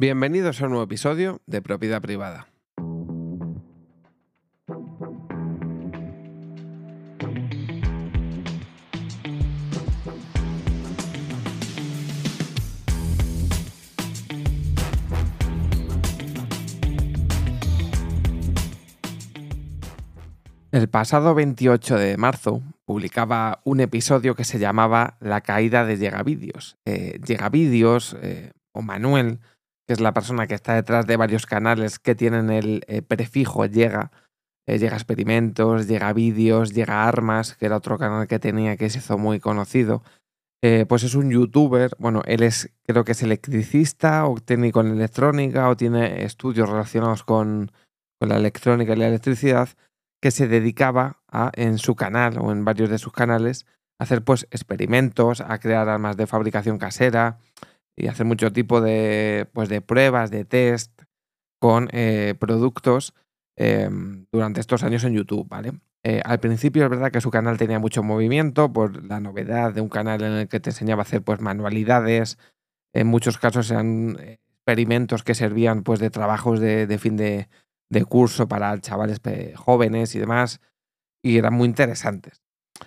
[0.00, 2.46] Bienvenidos a un nuevo episodio de Propiedad Privada.
[20.70, 26.76] El pasado 28 de marzo publicaba un episodio que se llamaba La caída de Llegavídeos.
[26.84, 29.40] Eh, Llegavídeos, eh, o Manuel,
[29.88, 33.64] que es la persona que está detrás de varios canales que tienen el eh, prefijo
[33.64, 34.12] llega,
[34.66, 38.98] eh, llega experimentos, llega vídeos, llega armas, que era otro canal que tenía que se
[38.98, 40.02] hizo muy conocido.
[40.62, 44.88] Eh, pues es un youtuber, bueno, él es, creo que es electricista o técnico en
[44.88, 47.72] electrónica o tiene estudios relacionados con,
[48.20, 49.70] con la electrónica y la electricidad,
[50.20, 53.64] que se dedicaba a, en su canal o en varios de sus canales,
[53.98, 57.38] a hacer pues experimentos, a crear armas de fabricación casera,
[57.98, 61.02] y hacer mucho tipo de, pues, de pruebas, de test
[61.60, 63.14] con eh, productos
[63.56, 65.72] em, durante estos años en YouTube, ¿vale?
[66.04, 69.80] Eh, al principio es verdad que su canal tenía mucho movimiento por la novedad de
[69.80, 72.38] un canal en el que te enseñaba a hacer pues manualidades,
[72.94, 77.48] en muchos casos eran experimentos que servían pues de trabajos de, fin de,
[78.08, 79.20] curso para chavales
[79.56, 80.60] jóvenes y demás,
[81.22, 82.42] y eran muy interesantes.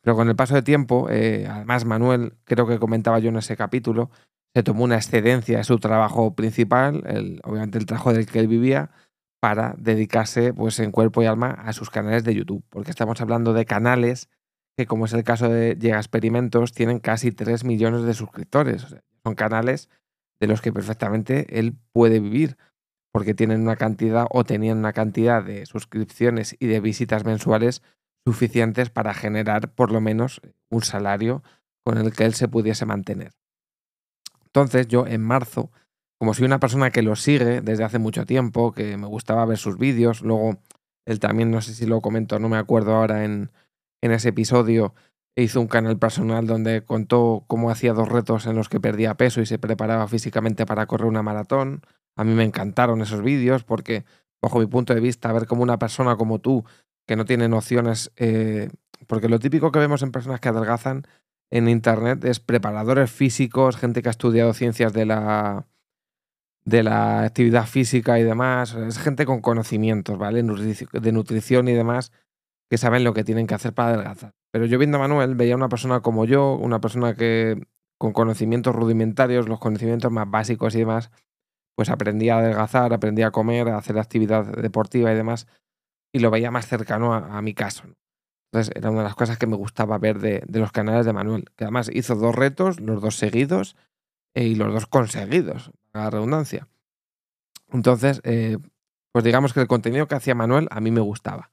[0.00, 3.56] Pero con el paso de tiempo, eh, además Manuel, creo que comentaba yo en ese
[3.56, 4.10] capítulo,
[4.54, 8.48] se tomó una excedencia de su trabajo principal, el, obviamente el trabajo del que él
[8.48, 8.90] vivía,
[9.40, 12.64] para dedicarse pues, en cuerpo y alma a sus canales de YouTube.
[12.70, 14.30] Porque estamos hablando de canales
[14.76, 18.86] que, como es el caso de Llega Experimentos, tienen casi 3 millones de suscriptores.
[19.22, 19.90] son canales
[20.40, 22.56] de los que perfectamente él puede vivir,
[23.12, 27.82] porque tienen una cantidad o tenían una cantidad de suscripciones y de visitas mensuales
[28.26, 31.42] suficientes para generar por lo menos un salario
[31.84, 33.32] con el que él se pudiese mantener.
[34.54, 35.72] Entonces yo en marzo,
[36.16, 39.58] como soy una persona que lo sigue desde hace mucho tiempo, que me gustaba ver
[39.58, 40.58] sus vídeos, luego
[41.06, 43.50] él también, no sé si lo comento, no me acuerdo ahora en,
[44.00, 44.94] en ese episodio,
[45.36, 49.40] hizo un canal personal donde contó cómo hacía dos retos en los que perdía peso
[49.40, 51.82] y se preparaba físicamente para correr una maratón.
[52.16, 54.04] A mí me encantaron esos vídeos porque,
[54.40, 56.64] bajo mi punto de vista, ver cómo una persona como tú,
[57.08, 58.70] que no tiene nociones, eh,
[59.08, 61.06] porque lo típico que vemos en personas que adelgazan
[61.54, 65.68] en internet es preparadores físicos, gente que ha estudiado ciencias de la,
[66.64, 68.74] de la actividad física y demás.
[68.74, 70.42] Es gente con conocimientos, ¿vale?
[70.42, 72.10] De nutrición y demás,
[72.68, 74.32] que saben lo que tienen que hacer para adelgazar.
[74.50, 77.62] Pero yo viendo a Manuel, veía una persona como yo, una persona que
[77.98, 81.12] con conocimientos rudimentarios, los conocimientos más básicos y demás,
[81.76, 85.46] pues aprendía a adelgazar, aprendía a comer, a hacer actividad deportiva y demás,
[86.12, 87.84] y lo veía más cercano a, a mi caso.
[88.54, 91.46] Entonces era una de las cosas que me gustaba ver de, los canales de Manuel,
[91.56, 93.74] que además hizo dos retos, los dos seguidos
[94.32, 96.68] eh, y los dos conseguidos, a la redundancia.
[97.72, 98.58] Entonces, eh,
[99.10, 101.50] pues digamos que el contenido que hacía Manuel a mí me gustaba.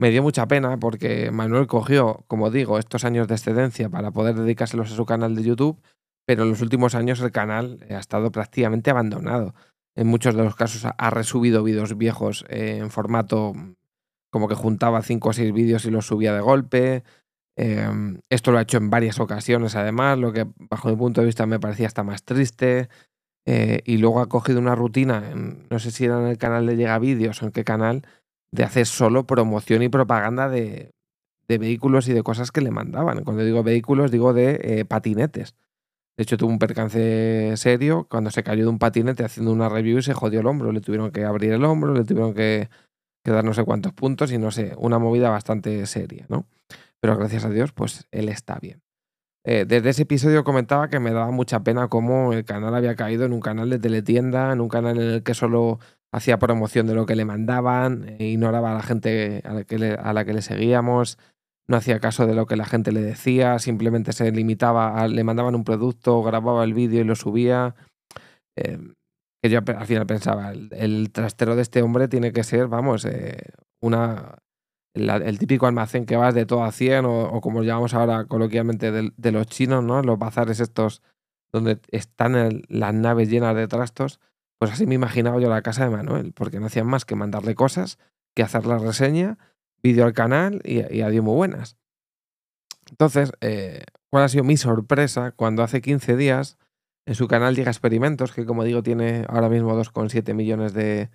[0.00, 4.34] Me dio mucha pena porque Manuel cogió, como digo, estos años de excedencia para poder
[4.34, 5.80] dedicárselos a su canal de YouTube,
[6.26, 9.54] pero en los últimos años el canal ha estado prácticamente abandonado.
[9.94, 13.52] En muchos de los casos ha resubido vídeos viejos en formato
[14.30, 17.04] como que juntaba cinco o seis vídeos y los subía de golpe.
[17.56, 21.26] Em, esto lo ha hecho en varias ocasiones, además, lo que bajo mi punto de
[21.26, 22.88] vista me parecía hasta más triste.
[23.46, 26.76] Eh, y luego ha cogido una rutina, no sé si era en el canal de
[26.76, 28.02] Llega Vídeos o en qué canal,
[28.52, 30.92] de hacer solo promoción y propaganda de,
[31.48, 33.24] vehículos y de cosas que le mandaban.
[33.24, 35.56] Cuando digo vehículos, digo de eh, patinetes.
[36.16, 39.98] De hecho, tuvo un percance serio cuando se cayó de un patinete haciendo una review
[39.98, 40.70] y se jodió el hombro.
[40.70, 42.68] Le tuvieron que abrir el hombro, le tuvieron que
[43.24, 46.46] quedar no sé cuántos puntos y no sé, una movida bastante seria, ¿no?
[47.00, 48.82] Pero gracias a Dios, pues él está bien.
[49.44, 53.24] Eh, desde ese episodio comentaba que me daba mucha pena cómo el canal había caído
[53.24, 55.78] en un canal de teletienda, en un canal en el que solo
[56.12, 59.78] hacía promoción de lo que le mandaban, e ignoraba a la gente a la, que
[59.78, 61.18] le, a la que le seguíamos,
[61.68, 65.24] no hacía caso de lo que la gente le decía, simplemente se limitaba a, le
[65.24, 67.76] mandaban un producto, grababa el vídeo y lo subía.
[68.56, 68.78] Eh,
[69.42, 73.38] que yo al final pensaba, el, trastero de este hombre tiene que ser, vamos, eh,
[73.80, 74.38] una
[74.94, 79.32] el, típico almacén que vas de todo a 100 o, como llamamos ahora coloquialmente de,
[79.32, 80.02] los chinos, ¿no?
[80.02, 81.02] Los bazares estos
[81.52, 84.20] donde están las naves llenas de trastos,
[84.58, 87.54] pues así me imaginaba yo la casa de Manuel, porque no hacían más que mandarle
[87.54, 87.98] cosas,
[88.34, 89.38] que hacer la reseña,
[89.82, 91.76] vídeo al canal y, y adiós muy buenas.
[92.90, 96.58] Entonces, eh, ¿cuál ha sido mi sorpresa cuando hace 15 días
[97.10, 101.10] en su canal llega Experimentos, que como digo tiene ahora mismo 2,7 millones de,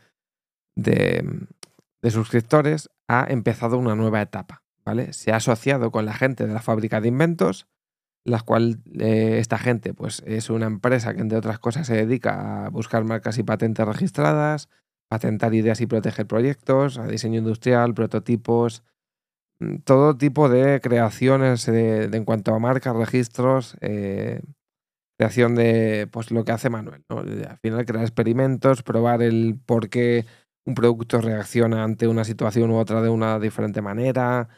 [0.76, 4.62] de, suscriptores, ha empezado una nueva etapa.
[4.84, 5.14] ¿vale?
[5.14, 7.68] Se ha asociado con la gente de la fábrica de inventos
[8.26, 12.70] las cuales esta gente pues, es una empresa que, entre otras cosas, se dedica a
[12.70, 14.68] buscar marcas y patentes registradas,
[15.08, 18.84] patentar ideas y proteger proyectos, a diseño industrial, prototipos,
[19.60, 24.42] mm, todo tipo de creaciones en cuanto a marcas, registros, eh,
[25.18, 27.04] creación de pues lo que hace Manuel.
[27.10, 30.26] Al final crear experimentos, probar el por qué
[30.66, 34.50] un producto reacciona ante una situación u otra de una diferente manera.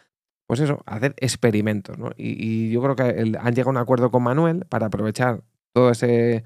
[0.48, 1.98] Pues eso, hacer experimentos.
[2.18, 3.04] Y, yo creo que
[3.40, 5.44] han llegado a un acuerdo con Manuel para aprovechar
[5.74, 6.44] todo ese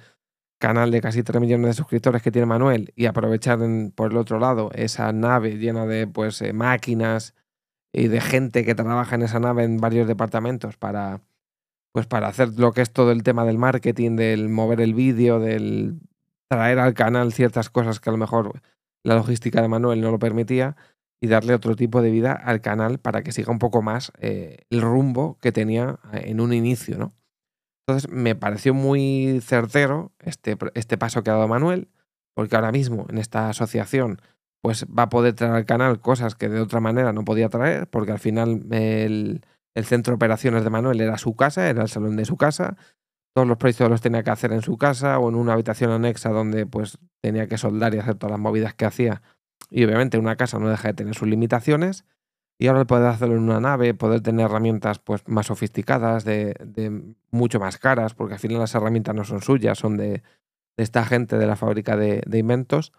[0.59, 3.59] canal de casi 3 millones de suscriptores que tiene Manuel y aprovechar
[3.95, 7.35] por el otro lado esa nave llena de pues, eh, máquinas
[7.93, 11.21] y de gente que trabaja en esa nave en varios departamentos para,
[11.93, 15.39] pues, para hacer lo que es todo el tema del marketing, del mover el vídeo,
[15.39, 15.99] del
[16.49, 18.61] traer al canal ciertas cosas que a lo mejor
[19.03, 20.75] la logística de Manuel no lo permitía
[21.21, 24.65] y darle otro tipo de vida al canal para que siga un poco más eh,
[24.69, 27.13] el rumbo que tenía eh, en un inicio, ¿no?
[27.87, 31.89] Entonces me pareció muy certero este, este paso que ha dado Manuel,
[32.33, 34.21] porque ahora mismo en esta asociación
[34.61, 37.87] pues va a poder traer al canal cosas que de otra manera no podía traer,
[37.87, 39.41] porque al final el,
[39.85, 42.77] centro de operaciones de Manuel era su casa, era el salón de su casa,
[43.33, 46.29] todos los proyectos los tenía que hacer en su casa o en una habitación anexa
[46.29, 49.21] donde pues tenía que soldar y hacer todas las movidas que hacía.
[49.69, 52.03] Y obviamente una casa no deja de tener sus limitaciones,
[52.61, 56.53] y ahora poder hacerlo en una nave, poder tener herramientas pues, más sofisticadas, de,
[57.31, 60.21] mucho más caras, porque al final las herramientas no son suyas, son de,
[60.77, 62.93] esta gente de la fábrica de, inventos,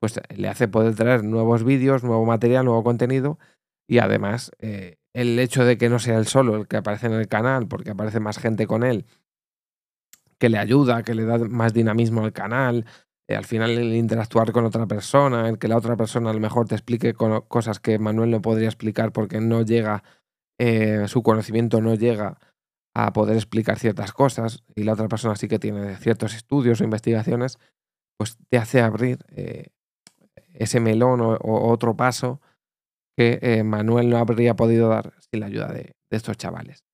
[0.00, 3.38] pues le hace poder traer nuevos vídeos, nuevo material, nuevo contenido
[3.86, 7.14] y además eh, el hecho de que no sea él solo el que aparece en
[7.14, 9.06] el canal, porque aparece más gente con él,
[10.38, 12.84] que le ayuda, que le da más dinamismo al canal,
[13.28, 16.40] eh, al final el interactuar con otra persona, el que la otra persona a lo
[16.40, 20.02] mejor te explique cosas que Manuel no podría explicar porque no llega,
[20.58, 22.38] eh, su conocimiento no llega
[22.94, 26.84] a poder explicar ciertas cosas y la otra persona sí que tiene ciertos estudios o
[26.84, 27.58] investigaciones,
[28.18, 29.68] pues te hace abrir eh,
[30.52, 32.40] ese melón o, otro paso
[33.16, 36.84] que Manuel no habría podido dar sin la ayuda de estos chavales.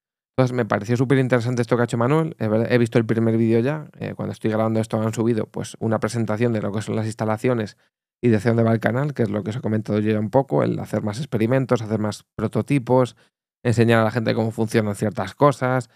[0.40, 2.34] Entonces me pareció súper interesante esto que ha hecho Manuel.
[2.38, 3.90] He visto el primer vídeo ya.
[3.98, 7.04] Eh, cuando estoy grabando esto han subido pues una presentación de lo que son las
[7.04, 7.76] instalaciones
[8.22, 10.12] y de hacia dónde va el canal, que es lo que os he comentado yo
[10.12, 13.16] ya un poco, el hacer más experimentos, hacer más prototipos,
[13.62, 15.90] enseñar a la gente cómo funcionan ciertas cosas.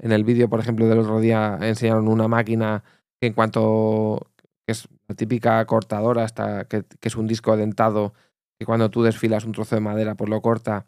[0.00, 2.82] En el vídeo, por ejemplo, del otro día enseñaron una máquina
[3.20, 4.26] que en cuanto
[4.66, 8.14] que es la típica cortadora, hasta que es un disco dentado,
[8.58, 10.86] que cuando tú desfilas un trozo de madera, pues lo corta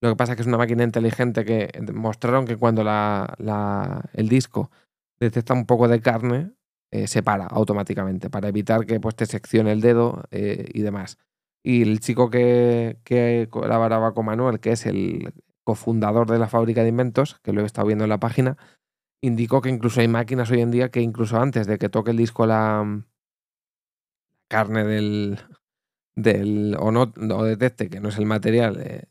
[0.00, 4.28] lo que pasa es que es una máquina inteligente que mostraron que cuando la, el
[4.28, 4.70] disco
[5.18, 6.52] detecta un poco de carne,
[6.90, 11.18] eh, se para automáticamente para evitar que pues, te seccione el dedo eh, y demás.
[11.64, 15.32] Y el chico que, que colaboraba con Manuel, que es el
[15.64, 18.56] cofundador de la fábrica de inventos, que lo he estado viendo en la página,
[19.20, 22.16] indicó que incluso hay máquinas hoy en día que incluso antes de que toque el
[22.16, 23.04] disco la
[24.48, 25.40] carne del,
[26.18, 29.04] del o no o detecte que no es el material eh,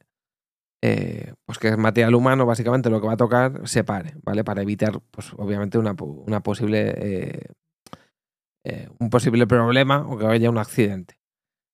[0.83, 4.43] eh, pues que es material humano, básicamente lo que va a tocar se pare, ¿vale?
[4.43, 5.95] Para evitar, pues obviamente, una,
[6.43, 6.93] posible.
[6.97, 7.47] Eh,
[8.63, 11.19] eh, un posible problema o que vaya un accidente.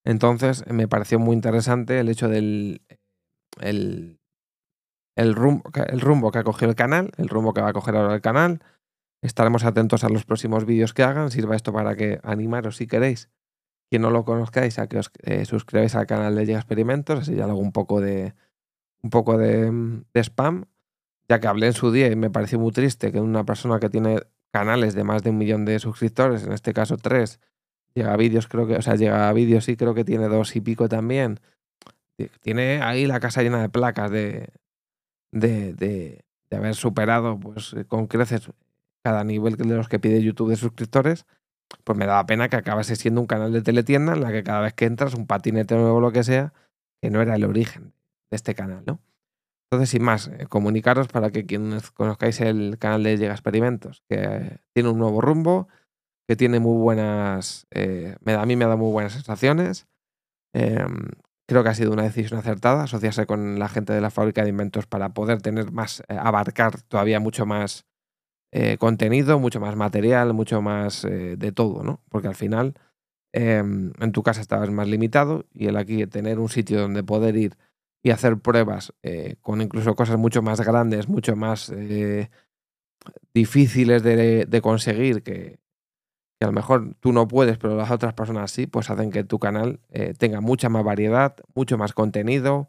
[0.04, 2.82] Entonces, me pareció muy interesante el hecho del.
[3.60, 4.18] El,
[5.16, 7.96] el, rumbo, el rumbo que ha cogido el canal, el rumbo que va a coger
[7.96, 8.62] ahora el canal.
[9.22, 11.30] Estaremos atentos a los próximos vídeos que hagan.
[11.30, 13.30] Sirva esto para que animaros si queréis,
[13.94, 15.12] quien no lo conozcáis, a que os
[15.44, 18.34] suscribáis al canal de Llega Experimentos, así ya hago un poco de,
[19.04, 20.64] un poco de, spam,
[21.28, 23.88] ya que hablé en su día y me pareció muy triste que una persona que
[23.88, 24.18] tiene
[24.50, 27.38] canales de más de un millón de suscriptores, en este caso tres,
[27.94, 30.56] llega a vídeos, creo que, o sea, llega a vídeos sí, creo que tiene dos
[30.56, 31.38] y pico también.
[32.40, 34.48] Tiene ahí la casa llena de placas de,
[35.30, 38.50] de, de, haber superado pues, con creces
[39.04, 41.26] cada nivel de los que pide YouTube de suscriptores,
[41.84, 44.60] pues me daba pena que acabase siendo un canal de teletienda en la que cada
[44.60, 46.52] vez que entras, un patinete nuevo o lo que sea,
[47.02, 47.92] que no era el origen
[48.30, 49.00] este canal, ¿no?
[49.70, 54.58] Entonces, sin más, eh, comunicaros para que quienes conozcáis el canal de Llega Experimentos, que
[54.72, 55.68] tiene un nuevo rumbo,
[56.28, 59.86] que tiene muy buenas, eh, me da, a mí me da muy buenas sensaciones.
[60.54, 61.08] Em,
[61.48, 64.50] creo que ha sido una decisión acertada asociarse con la gente de la fábrica de
[64.50, 67.86] inventos para poder tener más, eh, abarcar todavía mucho más
[68.78, 72.00] contenido, mucho más material, mucho más de todo, ¿no?
[72.08, 72.74] Porque al final
[73.32, 77.36] em, en tu casa estabas más limitado y el aquí tener un sitio donde poder
[77.36, 77.56] ir
[78.04, 82.30] y hacer pruebas eh, con incluso cosas mucho más grandes, mucho más eh,
[83.32, 85.58] difíciles de, conseguir, que,
[86.40, 89.38] a lo mejor tú no puedes, pero las otras personas sí, pues hacen que tu
[89.38, 92.68] canal eh, tenga mucha más variedad, mucho más contenido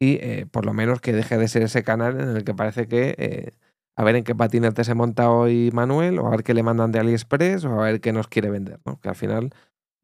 [0.00, 3.52] y por lo menos que deje de ser ese canal en el que parece que
[4.00, 6.90] a ver en qué patinete se monta hoy Manuel, o a ver qué le mandan
[6.90, 8.98] de AliExpress, o a ver qué nos quiere vender, ¿no?
[8.98, 9.50] Que al final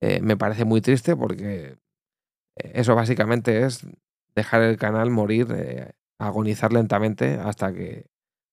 [0.02, 1.78] eh, me parece muy triste porque
[2.56, 3.86] eh, eso básicamente es
[4.34, 8.04] dejar el canal morir, eh, agonizar lentamente hasta que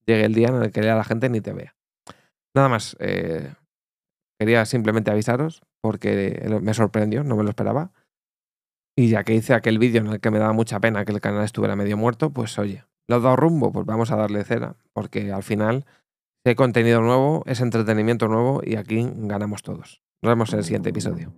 [0.05, 1.75] llegue el día en el que ya la gente ni te vea.
[2.55, 2.95] Nada más,
[4.39, 7.91] quería simplemente avisaros porque me sorprendió, no me lo esperaba.
[8.95, 11.19] Y ya que hice aquel vídeo en el que me daba mucha pena que el
[11.19, 13.71] canal estuviera medio muerto, pues oye, ¿lo he dado rumbo?
[13.71, 15.85] Pues vamos a darle cera, porque al final
[16.45, 20.01] hay contenido nuevo, es entretenimiento nuevo y aquí ganamos todos.
[20.21, 21.33] Nos vemos en el siguiente episodio.